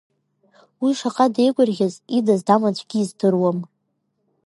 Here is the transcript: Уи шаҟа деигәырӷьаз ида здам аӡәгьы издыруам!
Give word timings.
Уи 0.81 0.91
шаҟа 0.99 1.25
деигәырӷьаз 1.33 1.93
ида 2.17 2.33
здам 2.39 2.63
аӡәгьы 2.67 2.97
издыруам! 3.01 3.59